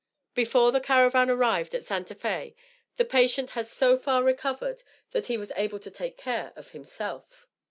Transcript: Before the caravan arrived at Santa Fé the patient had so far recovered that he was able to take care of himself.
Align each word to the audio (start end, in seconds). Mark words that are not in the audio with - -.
Before 0.33 0.71
the 0.71 0.79
caravan 0.79 1.29
arrived 1.29 1.75
at 1.75 1.85
Santa 1.85 2.15
Fé 2.15 2.55
the 2.97 3.05
patient 3.05 3.51
had 3.51 3.67
so 3.67 3.99
far 3.99 4.23
recovered 4.23 4.81
that 5.11 5.27
he 5.27 5.37
was 5.37 5.51
able 5.55 5.77
to 5.77 5.91
take 5.91 6.17
care 6.17 6.53
of 6.55 6.71
himself. 6.71 7.45